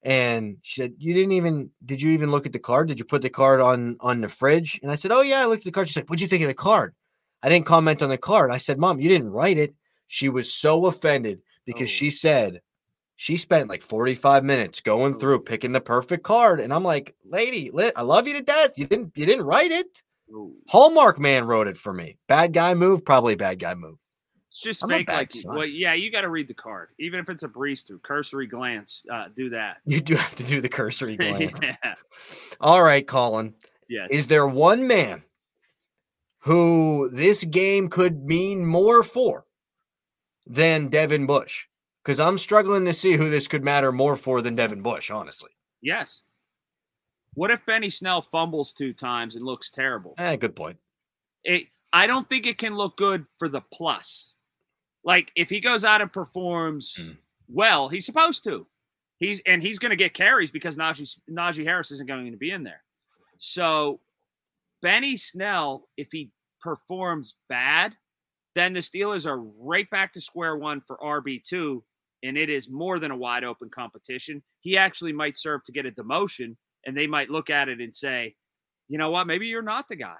And 0.06 0.58
she 0.62 0.80
said, 0.80 0.94
"You 0.98 1.12
didn't 1.14 1.32
even 1.32 1.70
did 1.84 2.00
you 2.00 2.10
even 2.12 2.30
look 2.30 2.46
at 2.46 2.52
the 2.52 2.60
card? 2.60 2.86
Did 2.88 2.98
you 3.00 3.04
put 3.04 3.22
the 3.22 3.28
card 3.30 3.60
on 3.60 3.96
on 4.00 4.20
the 4.20 4.28
fridge?" 4.28 4.78
And 4.82 4.90
I 4.92 4.94
said, 4.94 5.10
"Oh 5.12 5.22
yeah, 5.22 5.40
I 5.40 5.46
looked 5.46 5.62
at 5.62 5.64
the 5.64 5.72
card." 5.72 5.88
She 5.88 5.94
said, 5.94 6.08
"What'd 6.08 6.20
you 6.22 6.28
think 6.28 6.42
of 6.42 6.48
the 6.48 6.54
card?" 6.54 6.94
I 7.42 7.48
didn't 7.48 7.66
comment 7.66 8.02
on 8.02 8.08
the 8.08 8.16
card. 8.18 8.50
I 8.52 8.58
said, 8.58 8.78
"Mom, 8.78 9.00
you 9.00 9.08
didn't 9.08 9.30
write 9.30 9.58
it." 9.58 9.74
She 10.06 10.28
was 10.28 10.52
so 10.52 10.86
offended 10.86 11.40
because 11.64 11.88
Oh. 11.88 11.98
she 11.98 12.10
said 12.10 12.60
she 13.16 13.36
spent 13.36 13.68
like 13.68 13.82
45 13.82 14.44
minutes 14.44 14.80
going 14.80 15.14
Oh. 15.14 15.18
through 15.18 15.40
picking 15.40 15.72
the 15.72 15.80
perfect 15.80 16.22
card 16.22 16.60
and 16.60 16.72
i'm 16.72 16.84
like 16.84 17.14
lady 17.24 17.70
i 17.96 18.02
love 18.02 18.28
you 18.28 18.34
to 18.34 18.42
death 18.42 18.76
you 18.78 18.86
didn't 18.86 19.12
you 19.16 19.24
didn't 19.26 19.46
write 19.46 19.70
it 19.72 20.02
Ooh. 20.30 20.54
hallmark 20.68 21.18
man 21.18 21.46
wrote 21.46 21.66
it 21.66 21.78
for 21.78 21.94
me 21.94 22.18
bad 22.28 22.52
guy 22.52 22.74
move 22.74 23.04
probably 23.06 23.34
bad 23.34 23.58
guy 23.58 23.74
move 23.74 23.96
It's 24.56 24.62
just 24.62 24.82
I'm 24.82 24.88
fake 24.88 25.10
like 25.10 25.30
son. 25.30 25.54
well, 25.54 25.66
yeah, 25.66 25.92
you 25.92 26.10
got 26.10 26.22
to 26.22 26.30
read 26.30 26.48
the 26.48 26.54
card, 26.54 26.88
even 26.98 27.20
if 27.20 27.28
it's 27.28 27.42
a 27.42 27.48
breeze 27.48 27.82
through, 27.82 27.98
cursory 27.98 28.46
glance. 28.46 29.04
Uh, 29.12 29.26
do 29.36 29.50
that. 29.50 29.76
you 29.84 30.00
do 30.00 30.16
have 30.16 30.34
to 30.36 30.44
do 30.44 30.62
the 30.62 30.68
cursory 30.70 31.14
glance 31.18 31.58
yeah. 31.62 31.76
all 32.58 32.82
right 32.82 33.06
colin 33.06 33.52
Yes. 33.90 34.08
is 34.10 34.26
there 34.28 34.48
one 34.48 34.86
man 34.88 35.22
who 36.38 37.10
this 37.12 37.44
game 37.44 37.88
could 37.88 38.24
mean 38.24 38.64
more 38.64 39.02
for 39.02 39.44
than 40.46 40.88
devin 40.88 41.26
bush 41.26 41.66
because 42.02 42.18
i'm 42.18 42.38
struggling 42.38 42.84
to 42.86 42.94
see 42.94 43.12
who 43.16 43.28
this 43.30 43.46
could 43.48 43.62
matter 43.62 43.92
more 43.92 44.16
for 44.16 44.40
than 44.42 44.54
devin 44.56 44.80
bush 44.82 45.10
honestly 45.10 45.50
yes. 45.82 46.22
What 47.34 47.50
if 47.50 47.66
Benny 47.66 47.90
Snell 47.90 48.22
fumbles 48.22 48.72
two 48.72 48.94
times 48.94 49.36
and 49.36 49.44
looks 49.44 49.68
terrible? 49.68 50.14
eh, 50.16 50.36
good 50.36 50.56
point 50.56 50.78
It, 51.44 51.64
I 51.92 52.06
don't 52.06 52.26
think 52.28 52.46
it 52.46 52.56
can 52.56 52.74
look 52.74 52.96
good 52.96 53.26
for 53.38 53.48
the 53.50 53.60
plus. 53.60 54.30
Like 55.06 55.30
if 55.36 55.48
he 55.48 55.60
goes 55.60 55.84
out 55.84 56.02
and 56.02 56.12
performs 56.12 56.94
Mm. 56.98 57.16
well, 57.48 57.88
he's 57.88 58.04
supposed 58.04 58.44
to. 58.44 58.66
He's 59.18 59.40
and 59.46 59.62
he's 59.62 59.78
going 59.78 59.90
to 59.90 59.96
get 59.96 60.12
carries 60.12 60.50
because 60.50 60.76
Najee 60.76 61.16
Najee 61.30 61.64
Harris 61.64 61.90
isn't 61.92 62.06
going 62.08 62.30
to 62.32 62.36
be 62.36 62.50
in 62.50 62.62
there. 62.64 62.82
So 63.38 64.00
Benny 64.82 65.16
Snell, 65.16 65.88
if 65.96 66.08
he 66.12 66.30
performs 66.60 67.34
bad, 67.48 67.94
then 68.54 68.72
the 68.74 68.80
Steelers 68.80 69.26
are 69.26 69.38
right 69.40 69.88
back 69.90 70.12
to 70.14 70.20
square 70.20 70.56
one 70.56 70.80
for 70.82 70.96
RB 70.98 71.42
two, 71.44 71.82
and 72.22 72.36
it 72.36 72.50
is 72.50 72.68
more 72.68 72.98
than 72.98 73.10
a 73.10 73.16
wide 73.16 73.44
open 73.44 73.70
competition. 73.70 74.42
He 74.60 74.76
actually 74.76 75.12
might 75.12 75.38
serve 75.38 75.64
to 75.64 75.72
get 75.72 75.86
a 75.86 75.90
demotion, 75.90 76.56
and 76.84 76.96
they 76.96 77.06
might 77.06 77.30
look 77.30 77.48
at 77.48 77.68
it 77.68 77.80
and 77.80 77.94
say, 77.94 78.34
you 78.88 78.98
know 78.98 79.10
what, 79.10 79.26
maybe 79.26 79.46
you're 79.46 79.62
not 79.62 79.88
the 79.88 79.96
guy. 79.96 80.16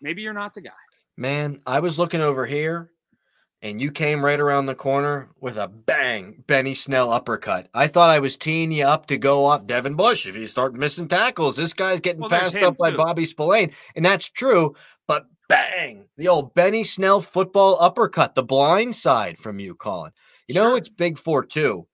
Maybe 0.00 0.22
you're 0.22 0.32
not 0.32 0.54
the 0.54 0.60
guy. 0.62 0.70
Man, 1.16 1.60
I 1.66 1.80
was 1.80 1.98
looking 1.98 2.20
over 2.20 2.46
here 2.46 2.90
and 3.62 3.80
you 3.80 3.90
came 3.90 4.24
right 4.24 4.38
around 4.38 4.66
the 4.66 4.74
corner 4.74 5.30
with 5.40 5.56
a 5.56 5.68
bang, 5.68 6.44
Benny 6.46 6.74
Snell 6.74 7.12
uppercut. 7.12 7.68
I 7.74 7.88
thought 7.88 8.10
I 8.10 8.18
was 8.20 8.36
teeing 8.36 8.70
you 8.70 8.84
up 8.84 9.06
to 9.06 9.18
go 9.18 9.44
off 9.44 9.66
Devin 9.66 9.94
Bush. 9.94 10.26
If 10.26 10.36
you 10.36 10.46
start 10.46 10.74
missing 10.74 11.08
tackles, 11.08 11.56
this 11.56 11.72
guy's 11.72 12.00
getting 12.00 12.20
Well, 12.20 12.30
passed 12.30 12.54
up 12.56 12.78
by. 12.78 12.92
Bobby 12.92 13.24
Spillane. 13.24 13.72
And 13.96 14.04
that's 14.04 14.28
true, 14.30 14.74
but 15.06 15.26
bang, 15.48 16.08
the 16.16 16.28
old 16.28 16.54
Benny 16.54 16.84
Snell 16.84 17.20
football 17.20 17.76
uppercut, 17.80 18.34
the 18.34 18.42
blind 18.42 18.94
side 18.94 19.38
from 19.38 19.58
you, 19.58 19.74
Colin. 19.74 20.12
You 20.46 20.54
know, 20.54 20.70
Sure. 20.70 20.76
it's 20.78 20.88
big 20.88 21.18
four 21.18 21.44
too, 21.44 21.86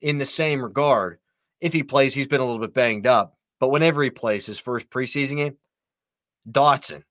in 0.00 0.18
the 0.18 0.24
same 0.26 0.62
regard. 0.62 1.18
If 1.60 1.72
he 1.72 1.82
plays, 1.82 2.14
he's 2.14 2.26
been 2.26 2.40
a 2.40 2.44
little 2.44 2.60
bit 2.60 2.74
banged 2.74 3.06
up, 3.06 3.36
but 3.60 3.70
whenever 3.70 4.02
he 4.02 4.10
plays 4.10 4.46
his 4.46 4.58
first 4.58 4.88
preseason 4.90 5.36
game, 5.36 5.56
Dotson 6.50 7.02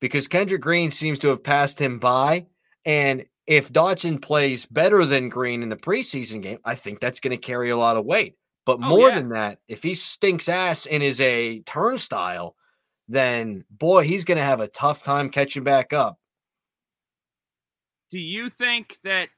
because 0.00 0.28
Kendrick 0.28 0.60
Green 0.60 0.90
seems 0.90 1.18
to 1.20 1.28
have 1.28 1.42
passed 1.42 1.78
him 1.78 1.98
by. 1.98 2.46
And 2.84 3.24
if 3.46 3.72
Dotson 3.72 4.20
plays 4.22 4.64
better 4.66 5.04
than 5.04 5.28
Green 5.28 5.62
in 5.62 5.68
the 5.68 5.76
preseason 5.76 6.42
game, 6.42 6.58
I 6.64 6.74
think 6.74 7.00
that's 7.00 7.20
going 7.20 7.32
to 7.32 7.36
carry 7.36 7.70
a 7.70 7.76
lot 7.76 7.96
of 7.96 8.04
weight. 8.04 8.36
But 8.64 8.78
Oh, 8.82 8.88
more 8.88 9.08
yeah. 9.10 9.16
than 9.16 9.28
that, 9.30 9.58
if 9.68 9.82
he 9.82 9.94
stinks 9.94 10.48
ass 10.48 10.86
and 10.86 11.02
is 11.02 11.20
a 11.20 11.60
turnstile, 11.60 12.56
then 13.08 13.64
boy, 13.70 14.04
he's 14.04 14.24
going 14.24 14.38
to 14.38 14.44
have 14.44 14.60
a 14.60 14.68
tough 14.68 15.02
time 15.02 15.28
catching 15.28 15.64
back 15.64 15.92
up. 15.92 16.18
Do 18.10 18.18
you 18.18 18.48
think 18.48 18.98
that? 19.04 19.28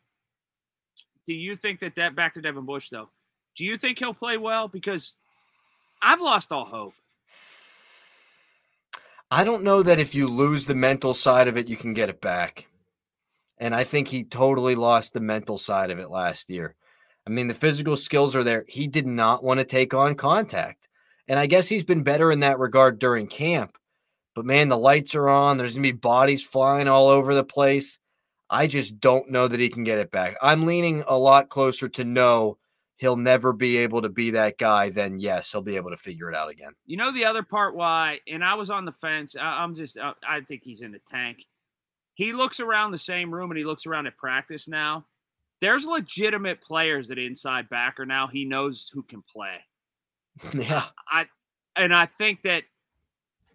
Do 1.27 1.35
you 1.35 1.57
think 1.57 1.81
that 1.81 1.97
that 1.97 2.15
back 2.15 2.35
to 2.35 2.41
Devin 2.41 2.67
Bush 2.67 2.91
though? 2.91 3.09
Do 3.57 3.65
you 3.65 3.77
think 3.79 3.99
he'll 3.99 4.15
play 4.15 4.37
well? 4.37 4.69
Because 4.69 5.15
I've 6.01 6.21
lost 6.21 6.53
all 6.53 6.67
hope. 6.67 6.95
I 9.31 9.43
don't 9.43 9.65
know 9.65 9.83
that 9.83 9.99
if 9.99 10.15
you 10.15 10.29
lose 10.29 10.67
the 10.67 10.75
mental 10.77 11.15
side 11.15 11.49
of 11.49 11.57
it, 11.57 11.67
you 11.69 11.77
can 11.77 11.95
get 11.95 12.09
it 12.09 12.21
back. 12.21 12.69
And 13.59 13.75
I 13.75 13.85
think 13.85 14.09
he 14.09 14.25
totally 14.25 14.75
lost 14.75 15.13
the 15.13 15.21
mental 15.21 15.59
side 15.59 15.91
of 15.91 15.99
it 15.99 16.11
last 16.11 16.51
year. 16.51 16.75
I 17.27 17.31
mean, 17.31 17.49
the 17.49 17.55
physical 17.55 17.97
skills 17.97 18.37
are 18.37 18.45
there. 18.45 18.65
He 18.69 18.87
did 18.87 19.07
not 19.07 19.43
want 19.43 19.59
to 19.59 19.65
take 19.65 19.95
on 19.95 20.15
contact. 20.15 20.89
And 21.29 21.39
I 21.39 21.47
guess 21.47 21.69
he's 21.69 21.85
been 21.85 22.03
better 22.03 22.31
in 22.31 22.41
that 22.41 22.59
regard 22.59 22.99
during 22.99 23.27
camp. 23.27 23.77
But 24.35 24.45
man, 24.45 24.69
the 24.69 24.79
lights 24.79 25.15
are 25.15 25.29
on. 25.29 25.57
There's 25.57 25.75
going 25.75 25.83
to 25.83 25.93
be 25.93 25.99
bodies 25.99 26.45
flying 26.45 26.89
all 26.89 27.09
over 27.09 27.35
the 27.35 27.43
place. 27.45 27.99
I 28.49 28.67
just 28.67 29.01
don't 29.01 29.31
know 29.31 29.49
that 29.49 29.59
he 29.59 29.69
can 29.69 29.83
get 29.83 29.99
it 29.99 30.11
back. 30.11 30.37
I'm 30.41 30.67
leaning 30.67 31.03
a 31.09 31.19
lot 31.19 31.49
closer 31.49 31.89
to 31.89 32.05
no, 32.05 32.59
he'll 32.97 33.17
never 33.17 33.53
be 33.53 33.79
able 33.79 34.03
to 34.03 34.09
be 34.09 34.31
that 34.33 34.59
guy. 34.59 34.91
Then 34.91 35.19
yes, 35.19 35.51
he'll 35.51 35.63
be 35.63 35.77
able 35.77 35.91
to 35.91 35.97
figure 35.97 36.31
it 36.31 36.37
out 36.37 36.51
again. 36.51 36.73
You 36.85 36.97
know 36.97 37.11
the 37.11 37.25
other 37.25 37.43
part 37.43 37.75
why, 37.75 38.21
and 38.29 38.45
I 38.45 38.55
was 38.55 38.71
on 38.71 38.85
the 38.85 38.93
fence. 38.93 39.35
I, 39.41 39.65
am 39.65 39.75
just, 39.75 39.99
I, 39.99 40.13
I 40.29 40.41
think 40.43 40.63
he's 40.63 40.81
in 40.81 40.93
the 40.93 41.01
tank. 41.11 41.39
He 42.17 42.33
looks 42.33 42.61
around 42.61 42.93
the 42.93 42.99
same 42.99 43.33
room 43.33 43.51
and 43.51 43.59
he 43.59 43.65
looks 43.65 43.87
around 43.87 44.07
at 44.07 44.17
practice 44.17 44.67
now. 44.67 45.05
There's 45.61 45.85
legitimate 45.85 46.63
players 46.63 47.09
that 47.09 47.19
inside 47.19 47.69
backer 47.69 48.07
now 48.07 48.27
he 48.27 48.47
knows 48.47 48.91
who 48.93 49.03
can 49.03 49.23
play. 49.23 49.59
Yeah. 50.53 50.85
I 51.11 51.27
and 51.77 51.95
I 51.95 52.07
think 52.19 52.43
that 52.43 52.65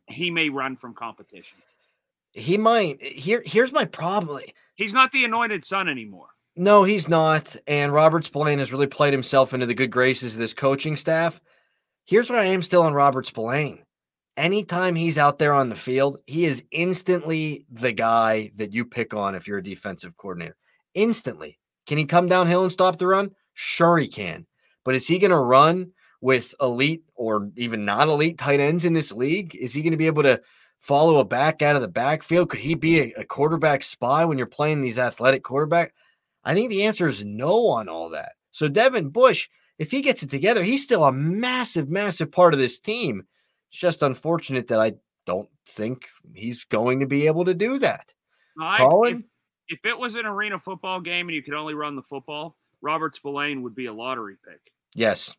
he 0.08 0.32
may 0.32 0.50
run 0.50 0.78
from 0.78 0.96
competition. 0.96 1.60
He 2.32 2.58
might. 2.58 3.02
Here 3.02 3.44
here's 3.46 3.72
my 3.72 3.86
problem. 3.86 4.42
He's 4.76 4.94
not 4.94 5.12
the 5.12 5.26
anointed 5.26 5.64
son 5.64 5.90
anymore. 5.90 6.30
No, 6.56 6.84
he's 6.84 7.08
not. 7.08 7.56
And 7.68 7.94
Robert 7.94 8.26
Spillane 8.26 8.60
has 8.60 8.72
really 8.72 8.88
played 8.88 9.14
himself 9.14 9.54
into 9.54 9.68
the 9.68 9.74
good 9.74 9.92
graces 9.92 10.34
of 10.34 10.40
this 10.40 10.54
coaching 10.54 10.98
staff. 10.98 11.40
Here's 12.06 12.30
what 12.30 12.40
I 12.40 12.46
am 12.46 12.62
still 12.62 12.84
on 12.84 12.94
Robert 12.94 13.28
Spillane. 13.28 13.84
Anytime 14.42 14.96
he's 14.96 15.20
out 15.20 15.38
there 15.38 15.54
on 15.54 15.70
the 15.70 15.76
field, 15.76 16.18
he 16.26 16.46
is 16.46 16.64
instantly 16.72 17.64
the 17.70 17.92
guy 17.92 18.52
that 18.56 18.74
you 18.74 18.86
pick 18.86 19.14
on 19.14 19.36
if 19.36 19.48
you're 19.48 19.60
a 19.60 19.64
defensive 19.64 20.18
coordinator. 20.18 20.56
Instantly. 20.96 21.60
Can 21.86 22.00
he 22.00 22.06
come 22.06 22.28
downhill 22.28 22.64
and 22.64 22.72
stop 22.72 22.98
the 22.98 23.06
run? 23.06 23.36
Sure, 23.54 24.00
he 24.00 24.08
can. 24.08 24.48
But 24.84 24.96
is 24.96 25.08
he 25.08 25.20
going 25.20 25.30
to 25.30 25.38
run 25.38 25.92
with 26.22 26.56
elite 26.60 27.04
or 27.14 27.52
even 27.56 27.86
not 27.86 28.08
elite 28.08 28.40
tight 28.40 28.60
ends 28.60 28.84
in 28.84 28.94
this 28.94 29.12
league? 29.12 29.56
Is 29.56 29.76
he 29.76 29.84
going 29.84 29.92
to 29.92 29.98
be 29.98 30.08
able 30.08 30.24
to 30.24 30.42
follow 30.80 31.20
a 31.20 31.24
back 31.24 31.62
out 31.62 31.76
of 31.76 31.84
the 31.84 31.88
backfield? 31.88 32.50
Could 32.50 32.62
he 32.62 32.74
be 32.74 33.00
a, 33.00 33.14
a 33.20 33.24
quarterback 33.24 33.84
spy 33.84 34.26
when 34.26 34.40
you're 34.40 34.48
playing 34.48 34.82
these 34.82 34.98
athletic 34.98 35.44
quarterback? 35.44 35.94
I 36.44 36.56
think 36.56 36.72
the 36.72 36.86
answer 36.86 37.08
is 37.08 37.24
no 37.24 37.68
on 37.68 37.88
all 37.88 38.10
that. 38.10 38.32
So 38.50 38.68
Devin 38.68 39.10
Bush, 39.10 39.50
if 39.78 39.92
he 39.92 40.02
gets 40.02 40.24
it 40.24 40.32
together, 40.32 40.64
he's 40.64 40.82
still 40.82 41.06
a 41.06 41.12
massive, 41.12 41.90
massive 41.90 42.32
part 42.32 42.56
of 42.56 42.60
this 42.60 42.80
team. 42.80 43.28
It's 43.72 43.80
just 43.80 44.04
unfortunate 44.04 44.68
that 44.68 44.80
I 44.80 44.94
don't 45.26 45.50
think 45.70 46.10
he's 46.34 46.66
going 46.66 47.00
to 47.00 47.06
be 47.06 47.28
able 47.28 47.46
to 47.46 47.54
do 47.54 47.80
that. 47.80 48.14
I, 48.60 48.78
Colin? 48.78 49.24
If, 49.70 49.80
if, 49.80 49.86
it 49.86 49.98
was 49.98 50.16
an 50.16 50.26
arena 50.26 50.60
football 50.60 51.00
game 51.00 51.30
and 51.30 51.36
you 51.36 51.42
could 51.42 51.54
only 51.54 51.74
run 51.74 51.96
the 51.96 52.02
football, 52.02 52.58
Robert 52.82 53.16
Spillane 53.16 53.62
would 53.62 53.74
be 53.74 53.86
a 53.86 53.94
lottery 53.94 54.36
pick. 54.46 54.60
Yes. 54.94 55.36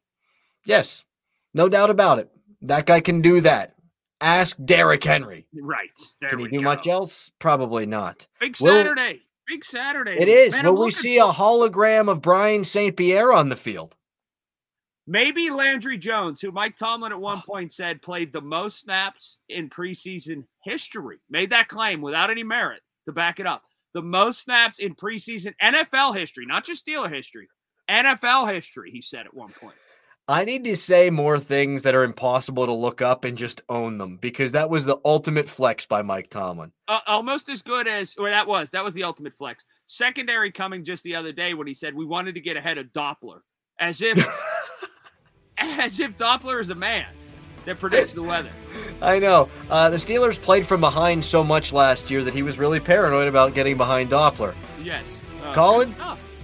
Yes. 0.65 1.05
No 1.53 1.69
doubt 1.69 1.91
about 1.91 2.21
it. 2.21 2.31
That 2.63 2.87
guy 2.87 3.01
can 3.01 3.21
do 3.21 3.43
that. 3.43 3.75
Ask 4.21 4.57
Derrick 4.65 5.05
Henry. 5.05 5.47
Right. 5.61 5.91
Can 6.27 6.39
he 6.39 6.49
do 6.49 6.59
go. 6.59 6.63
much 6.63 6.87
else? 6.87 7.31
Probably 7.39 7.85
not. 7.85 8.27
Big 8.41 8.57
Saturday. 8.57 9.13
Will, 9.15 9.19
Big 9.49 9.65
Saturday. 9.65 10.17
It 10.19 10.29
is. 10.29 10.53
Man, 10.55 10.67
Will 10.67 10.85
we 10.85 10.91
see 10.91 11.19
a 11.19 11.25
hologram 11.25 12.09
of 12.09 12.23
Brian 12.23 12.65
St. 12.65 12.97
Pierre 12.97 13.33
on 13.33 13.49
the 13.49 13.57
field? 13.57 13.97
Maybe 15.07 15.51
Landry 15.51 15.99
Jones, 15.99 16.41
who 16.41 16.53
Mike 16.53 16.77
Tomlin 16.77 17.11
at 17.11 17.21
one 17.21 17.43
point 17.43 17.73
said 17.73 18.03
played 18.03 18.33
the 18.33 18.41
most 18.41 18.81
snaps 18.81 19.39
in 19.49 19.69
preseason 19.69 20.45
history, 20.63 21.19
made 21.29 21.51
that 21.51 21.69
claim 21.69 22.01
without 22.01 22.31
any 22.31 22.45
merit 22.45 22.83
to 23.07 23.13
back 23.13 23.41
it 23.41 23.47
up. 23.47 23.63
The 23.95 24.03
most 24.03 24.43
snaps 24.43 24.79
in 24.79 24.95
preseason 24.95 25.55
NFL 25.61 26.17
history, 26.17 26.47
not 26.47 26.65
just 26.65 26.87
Steeler 26.87 27.13
history, 27.13 27.49
NFL 27.91 28.55
history, 28.55 28.91
he 28.93 29.03
said 29.03 29.27
at 29.27 29.35
one 29.35 29.51
point. 29.51 29.75
I 30.29 30.45
need 30.45 30.63
to 30.65 30.77
say 30.77 31.11
more 31.11 31.41
things 31.41 31.83
that 31.83 31.97
are 31.97 32.05
impossible 32.05 32.65
to 32.67 32.73
look 32.73 33.03
up 33.03 33.25
and 33.25 33.37
just 33.37 33.61
own 33.69 33.99
them 33.99 34.19
because 34.19 34.53
that 34.53 34.71
was 34.71 34.85
the 34.85 34.99
ultimate 35.05 35.49
flex 35.49 35.85
by 35.85 36.03
Mike 36.03 36.31
Tomlin. 36.31 36.71
Uh, 36.87 37.01
almost 37.09 37.49
as 37.49 37.61
good 37.61 37.89
as, 37.89 38.15
or 38.17 38.31
that 38.31 38.47
was, 38.47 38.71
that 38.71 38.85
was 38.85 38.95
the 38.95 39.03
ultimate 39.03 39.35
flex. 39.35 39.65
Secondary 39.89 40.53
coming 40.53 40.85
just 40.85 41.03
the 41.03 41.17
other 41.17 41.33
day 41.33 41.55
when 41.55 41.67
he 41.67 41.75
said 41.75 41.93
we 41.93 42.07
wanted 42.07 42.37
to 42.37 42.41
get 42.41 42.57
ahead 42.57 42.79
of 42.79 42.87
Doppler, 42.93 43.41
as 43.81 44.01
if, 44.01 44.17
as 45.83 46.01
if 46.01 46.17
Doppler 46.17 46.61
is 46.61 46.71
a 46.71 46.75
man 46.75 47.07
that 47.65 47.79
predicts 47.79 48.13
the 48.13 48.23
weather. 48.23 48.51
I 49.03 49.19
know. 49.19 49.49
Uh, 49.71 49.91
the 49.91 49.97
Steelers 49.97 50.41
played 50.41 50.67
from 50.67 50.81
behind 50.81 51.25
so 51.25 51.45
much 51.45 51.73
last 51.73 52.11
year 52.11 52.25
that 52.25 52.35
he 52.35 52.43
was 52.43 52.59
really 52.59 52.81
paranoid 52.81 53.29
about 53.29 53.55
getting 53.55 53.77
behind 53.77 54.11
Doppler. 54.11 54.55
Yes. 54.83 55.05
Uh, 55.45 55.53
Colin, 55.53 55.95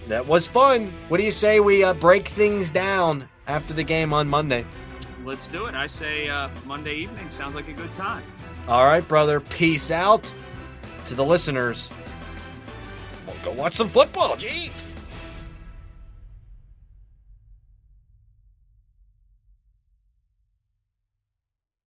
that 0.08 0.26
was 0.26 0.46
fun. 0.46 0.92
What 1.08 1.18
do 1.18 1.24
you 1.24 1.30
say 1.30 1.60
we 1.60 1.84
uh, 1.84 1.94
break 1.94 2.28
things 2.28 2.70
down 2.70 3.28
after 3.48 3.72
the 3.72 3.82
game 3.82 4.12
on 4.12 4.28
Monday. 4.28 4.64
Let's 5.24 5.48
do 5.48 5.64
it. 5.64 5.74
I 5.74 5.86
say 5.86 6.28
uh, 6.28 6.48
Monday 6.64 6.94
evening 6.96 7.30
sounds 7.30 7.54
like 7.54 7.68
a 7.68 7.72
good 7.72 7.94
time. 7.96 8.22
All 8.68 8.84
right, 8.84 9.06
brother. 9.06 9.40
Peace 9.40 9.90
out 9.90 10.30
to 11.06 11.14
the 11.14 11.24
listeners. 11.24 11.90
We'll 13.26 13.36
go 13.44 13.52
watch 13.52 13.74
some 13.74 13.88
football. 13.88 14.36
Jeez. 14.36 14.87